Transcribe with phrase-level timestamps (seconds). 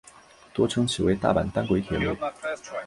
[0.51, 2.15] 多称其为大阪单轨铁路。